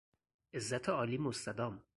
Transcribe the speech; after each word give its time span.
عزت 0.55 0.89
عالی 0.89 1.17
مستدام 1.17 1.83